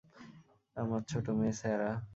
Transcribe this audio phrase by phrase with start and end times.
[0.77, 1.91] আমার ছোট মেয়ে স্যারা।